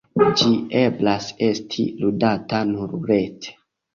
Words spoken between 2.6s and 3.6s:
nur rete.